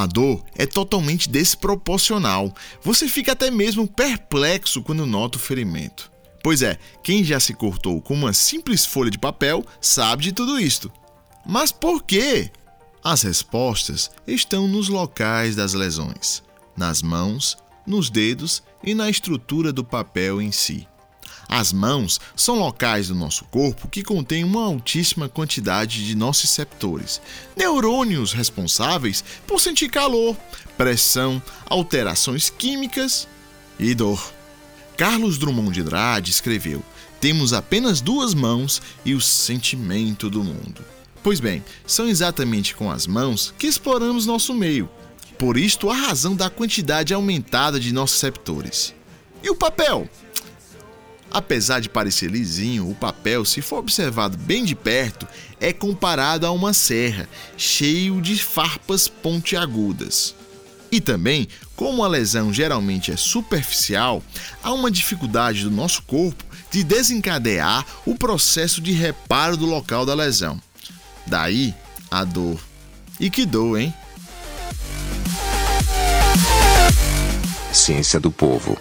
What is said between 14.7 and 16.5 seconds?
locais das lesões,